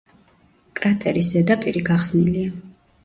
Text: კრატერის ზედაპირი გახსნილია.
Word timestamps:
კრატერის 0.79 1.29
ზედაპირი 1.35 1.85
გახსნილია. 1.91 2.57